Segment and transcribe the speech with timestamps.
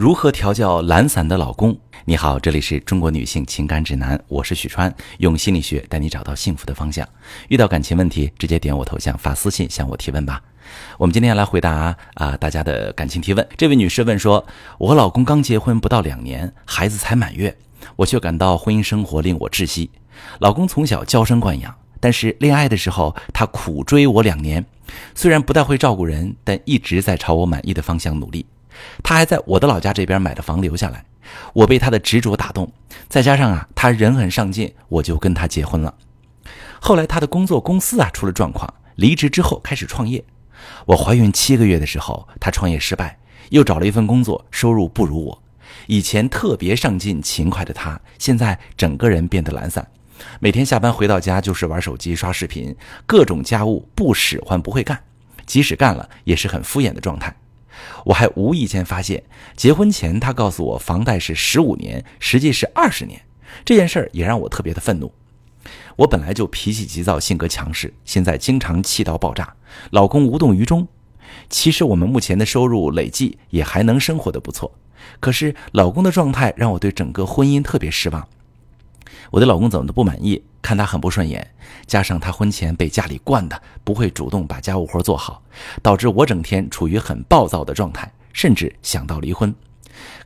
[0.00, 1.76] 如何调教懒散的老公？
[2.06, 7.06] 你好，这里是中国女性情感指南，我是许川，用心理学带你找到幸福的方向。
[7.48, 10.42] 遇到感情问题，直接点我头像发私信向我提问吧。
[10.96, 13.46] 我们今天来回答啊大家的感情提问。
[13.58, 14.42] 这位女士问说
[14.80, 17.54] ：“我和老公刚结婚不到两年，孩子才满月，
[17.96, 19.90] 我却感到婚姻生活令我窒息。
[20.38, 24.64] 老公从小娇生惯养，但是恋爱的时候他苦追我两年，
[25.14, 28.46] 虽然不太会照顾人，但一直在朝我满意的方向努力。”
[29.02, 31.04] 他还在我的老家这边买的房留下来，
[31.52, 32.72] 我被他的执着打动，
[33.08, 35.94] 再加上啊，他人很上进，我就跟他结婚了。
[36.80, 40.24] 后来他的工作公司啊出了状况，离职之后开始创业。
[40.86, 43.18] 我怀孕七个月的时候，他创业失败，
[43.50, 45.42] 又找了一份工作，收入不如我。
[45.86, 49.86] 以前特别上进勤快的他，现在整个人变得懒散，
[50.40, 52.74] 每天下班回到家就是玩手机、刷视频，
[53.06, 55.02] 各种家务不使唤不会干，
[55.46, 57.34] 即使干了也是很敷衍的状态。
[58.04, 59.22] 我还无意间发现，
[59.56, 63.20] 结婚前他告诉我房贷是十五年，实际是二十年。
[63.64, 65.12] 这件事儿也让我特别的愤怒。
[65.96, 69.54] 我本来就脾气急躁，性格强势，现在经常气到爆炸，
[69.90, 70.86] 老公无动于衷。
[71.48, 74.72] 其实我们目前的收入累计也还能生活的不错，
[75.20, 78.26] 可是老公的状态让我对整个婚姻特别失望。
[79.30, 81.50] 我的老公怎么都不满意，看他很不顺眼，
[81.86, 85.42] 加上他婚前被家里惯的不会主动把家务活做好，
[85.82, 89.54] 导致我整天处于很暴躁的状态，甚至想到离婚。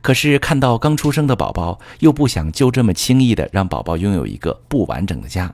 [0.01, 5.53] 可是看到刚出生的宝宝，又不想就这么轻易的让宝宝拥有一个不完整的家，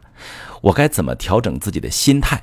[0.61, 2.41] 我该怎么调整自己的心态？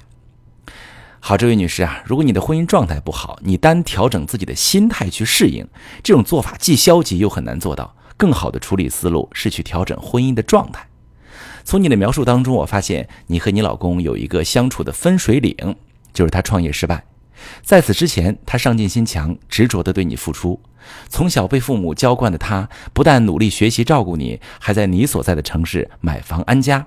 [1.21, 5.67] 好，这位女士啊，如果你的婚姻状态不好，你单调整自己的心态去适应，
[6.03, 7.95] 这种做法既消极又很难做到。
[8.19, 10.87] 更好的处理思路是去调整婚姻的状态。
[11.65, 15.77] 从你的描述当中，我发现你和你老公有一个相处的分水岭，
[16.13, 17.05] 就是他创业失败。
[17.63, 20.61] 在此之前，他上进心强，执着的对你付出。
[21.09, 26.85] 从小被父母娇惯的他，不但努力学习照顾你，还在你所在的城市买房安家。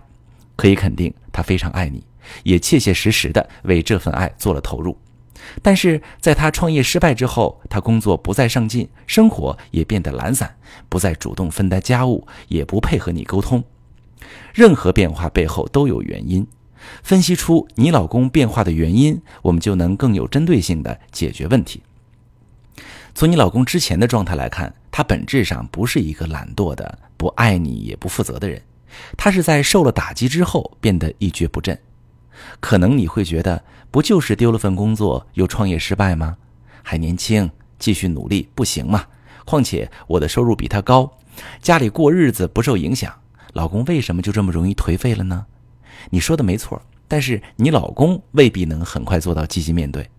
[0.57, 2.03] 可以肯定，他非常爱你，
[2.43, 4.97] 也切切实实的为这份爱做了投入。
[5.61, 10.55] 但是在他创业失败之后，他工作不再上进，生活也变得懒散，
[10.89, 13.63] 不再主动分担家务，也不配合你沟通。
[14.53, 16.47] 任何变化背后都有原因，
[17.03, 21.81] 分析出你老公变化的原因，我们就能更有针对性的解决问题。
[23.13, 28.61] 从你老公之前的状态来看，他本质上不是一个懒惰的、不爱你也不负责的人，
[29.17, 31.77] 他是在受了打击之后变得一蹶不振。
[32.59, 36.37] 可能你会觉得，不就是丢了份工作又创业失败吗？
[36.83, 39.05] 还年轻，继续努力不行吗？
[39.45, 41.11] 况且我的收入比他高，
[41.61, 43.13] 家里过日子不受影响。
[43.53, 45.45] 老公为什么就这么容易颓废了呢？
[46.09, 50.09] 你说的没错，但是你老公未必能很快做到积极面对，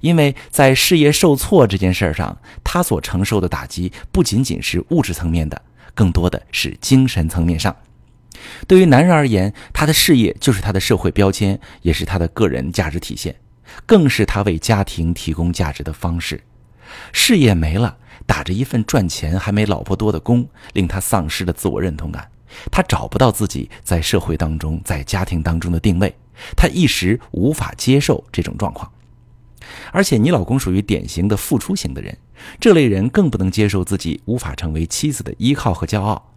[0.00, 5.62] 因为在事业受挫这件事儿上，他所承受的打击不仅仅是物质层面的，
[5.94, 7.74] 更多的是精神层面上。
[8.66, 13.34] 对于男人而言，他的事业就是他的社会标签，也是他的个人价值体现，
[13.86, 16.42] 更是他为家庭提供价值的方式。
[17.12, 17.96] 事业没了，
[18.26, 22.28] 打着一份赚钱还没老婆多的工，令他丧失了自我认同感。
[22.70, 26.12] 他找不到自己在社会当中、在家庭当中的定位，
[26.56, 28.90] 他一时无法接受这种状况。
[29.92, 32.16] 而且，你老公属于典型的付出型的人，
[32.58, 36.29] 这类人更不能接受自己无法成为妻子的依靠和骄傲。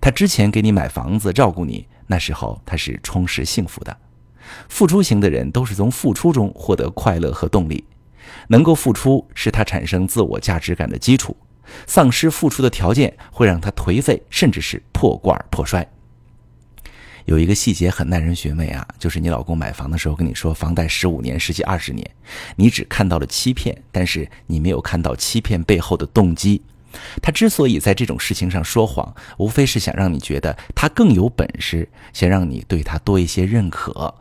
[0.00, 3.96] 他之前给你买房子、照顾你，那时候他是充实幸福的。
[4.68, 7.84] 付出型的人都是从付出中获得快乐和动力，
[8.48, 11.36] 能够付出是他产生自我价值感的基础。
[11.86, 15.86] 丧失付出的条件会让他颓废，甚至是破罐破摔。
[17.24, 22.10] 有一个细节很耐人寻味啊，就是你老公买房的时候跟你说房贷十五年，实际二十年，
[22.56, 26.60] 你只看到了欺骗，但是你没有看到欺骗背后的动机。
[27.20, 34.14] 他之所以在这种事情上说谎，无非是想让你觉得他更有本事，想让你对他多一些认可。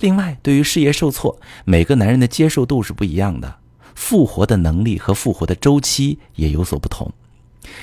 [0.00, 3.56] 另外，对于事业受挫，每个男人的接受度是不一样的。
[3.94, 7.12] 复活的能力和复活的周期也有所不同。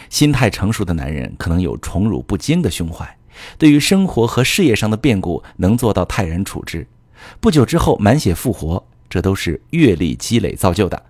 [0.10, 3.18] 心态成熟的男人可能有宠辱不惊的胸怀，
[3.58, 6.88] 对于生活和事业上的变故能做到泰然处之。
[7.40, 11.04] 不久之后满血复活，这都是阅历积累造就的。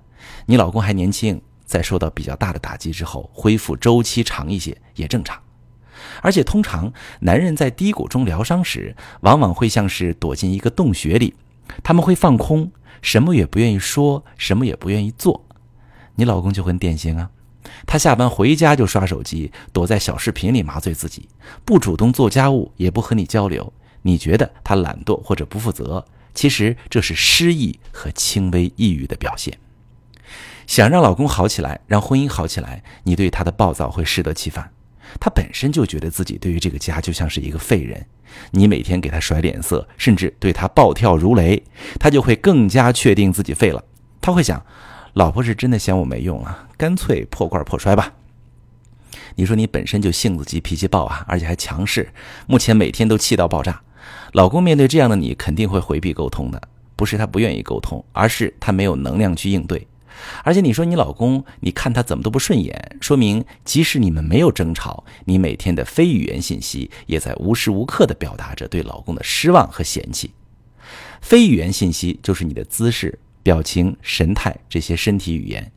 [0.45, 5.39] 你老公还年轻，在受到比较大的打击之后，恢复周期长一些也正常。
[6.21, 11.35] 而且通常男人在低谷中疗伤时，往往会像是躲进一个洞穴里，
[11.83, 12.71] 他们会放空。
[13.01, 15.45] 什么也不愿意说，什么也不愿意做，
[16.15, 17.29] 你老公就很典型啊。
[17.85, 21.29] 他下班回家就刷手机，躲在小视频里麻醉自己，
[21.63, 23.71] 不主动做家务，也不和你交流。
[24.01, 26.03] 你觉得他懒惰或者不负责，
[26.33, 29.57] 其实这是失忆和轻微抑郁的表现。
[30.67, 34.69] 想让老公好起来，让婚姻好起来，你对他的暴躁会适得其反。
[35.19, 38.05] 他本身就觉得自己对于这个家就像是一个废人，
[38.51, 41.63] 你每天给他甩脸色，甚至对他暴跳如雷，
[41.97, 43.81] 他就会更加确定自己废了。
[44.19, 44.61] 他会想，
[45.13, 48.13] 老婆是真的嫌我没用了，干脆破罐破摔吧。
[49.35, 52.09] 你说你本身就性子急、脾气暴啊，而且还强势，
[52.45, 53.81] 目前每天都气到爆炸。
[54.33, 56.61] 老公面对这样的你，肯定会回避沟通的，
[56.97, 59.87] 不是他不愿意沟通，而是他没有能量去应对。
[60.43, 70.31] 而且你说你老公，你看他怎么都不顺眼，说明即使你们没有争吵，你每天的非语言信息也在无时无刻的表达着对老公的失望和嫌弃。
[71.21, 75.71] 非语言信息就是你的姿势、表情、神态这些身体语言。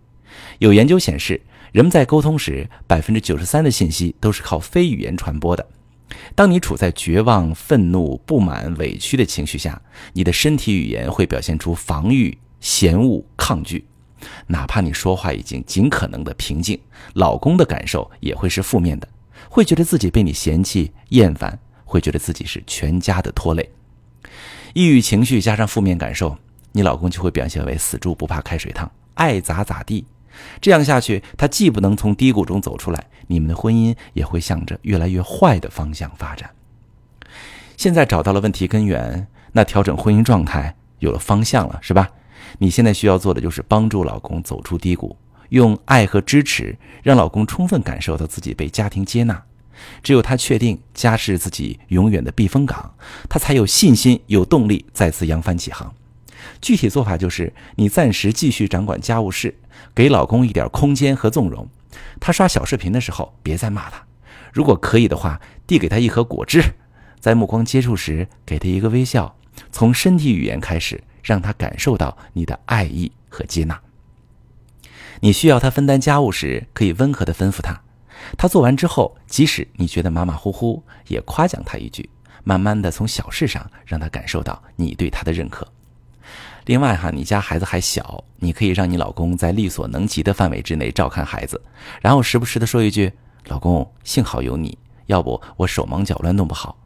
[0.59, 1.41] 有研究显示，
[1.73, 5.67] 人们在沟通时，百分之九十三的信息都是靠非语言传播的。
[6.35, 9.81] 当你处在绝望、愤怒、不满、委屈的情绪下，
[10.13, 13.85] 你的身体语言会表现出防御、嫌恶、抗拒。
[14.47, 16.81] 哪怕你说话已经尽可能的平静，
[17.15, 19.09] 老公的感受也会是负面的，
[19.49, 23.71] 会觉得自己被你嫌弃、厌烦，会觉得自己是全家的拖累。
[24.75, 26.37] 抑郁情绪加上负面感受，
[26.73, 30.07] 你老公就会表现为死猪不怕开水烫，爱咋咋地。
[30.61, 36.49] 这样下去，他既不能从低谷中走出来，你们的婚姻也会向着越来越坏的方向发展。
[37.77, 42.09] 现在找到了问题根源，那调整婚姻状态有了方向了，是吧？
[42.59, 45.17] 你现在需要做的就是帮助老公走出低谷，
[45.51, 49.43] 用爱和支持让老公充分感受到自己被家庭接纳。
[50.03, 52.95] 只有他确定家是自己永远的避风港，
[53.29, 55.95] 他才有信心、有动力再次扬帆起航。
[56.61, 59.55] 具体做法就是，你暂时继续掌管家务事，
[59.95, 61.67] 给老公一点空间和纵容。
[62.21, 64.03] 他刷小视频的时候，别再骂他。
[64.53, 66.63] 如果可以的话，递给他一盒果汁，
[67.19, 69.37] 在目光接触时给他一个微笑。
[69.73, 73.81] 从身体语言开始，让他感受到你的爱意和接纳。
[75.21, 77.81] 你需要他分担家务时，可以温和地吩咐他。
[78.37, 82.09] 他做完之后，即使你觉得马马虎虎，也夸奖他一句。
[82.43, 85.67] 慢慢的从小事上让他感受到你对他的认可。
[86.65, 91.61] 另外哈，你家孩子还小，你可以让你老公在力所能及的范围之内照看孩子，
[92.01, 93.13] 然后时不时的说一句
[93.49, 96.79] ：“老公，幸好有你，要不我手忙脚乱弄不好。”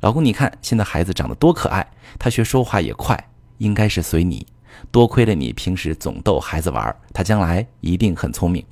[0.00, 1.86] 老公，你看现在孩子长得多可爱，
[2.18, 4.46] 他学说话也快，应该是随你。
[4.90, 8.64] 多亏了你平时总逗孩子玩，他将来一定很聪明。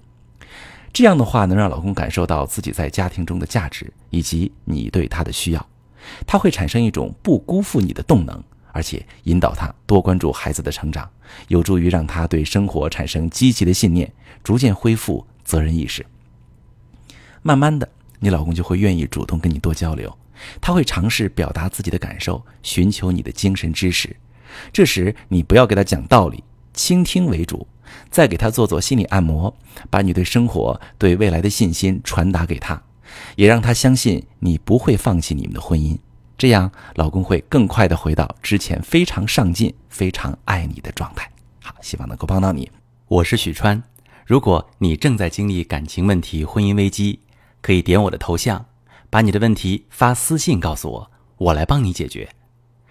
[0.93, 5.69] 这样的话能让老公感受到自己在家庭中的价值，以及你对他的需要，
[6.27, 8.43] 他会产生一种不辜负你的动能，
[8.73, 11.09] 而且引导他多关注孩子的成长，
[11.49, 14.12] 有助于让他对生活产生积极的信念，
[14.43, 16.05] 逐渐恢复责任意识。
[17.43, 17.88] 慢慢的，
[18.19, 20.12] 你老公就会愿意主动跟你多交流。
[20.61, 24.17] 他会尝试表达自己的感受，寻求你的精神支持。
[24.73, 27.67] 这时，你不要给他讲道理，倾听为主，
[28.11, 29.56] 再给他做做心理按摩，
[29.91, 32.82] 把你对生活、对未来的信心传达给他，
[33.37, 35.99] 也让他相信你不会放弃你们的婚姻。
[36.38, 41.31] 这样，老公会更快的回到之前非常上进、非常爱你的状态。
[41.62, 42.70] 好，希望能够帮到你。
[43.08, 43.82] 我是许川。
[44.25, 47.20] 如果你正在经历感情问题、婚姻危机，
[47.61, 48.67] 可以点我的头像。
[49.11, 52.29] 把你的问题发私信告诉我，我来帮你解决。